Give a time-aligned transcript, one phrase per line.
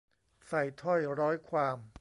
[0.47, 1.77] ใส่ถ้อยร้อยความ